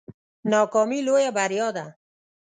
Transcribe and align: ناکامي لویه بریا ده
ناکامي 0.51 0.99
لویه 1.07 1.31
بریا 1.37 1.67
ده 1.75 1.85